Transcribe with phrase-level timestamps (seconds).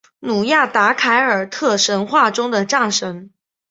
[0.21, 3.29] 努亚达凯尔特神话中的战神。